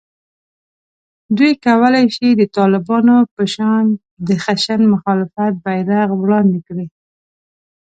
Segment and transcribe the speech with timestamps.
[1.37, 3.85] دوی کولای شي د طالبانو په شان
[4.27, 6.87] د خشن مخالفت بېرغ وړاندې کړي